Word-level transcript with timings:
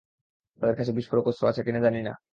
তাদের 0.61 0.75
কাছে 0.75 0.91
বিস্ফোরক, 0.91 1.25
অস্ত্র 1.27 1.43
আছে 1.47 1.61
কিনা 1.63 1.79
জানি 1.79 1.99
না। 2.03 2.13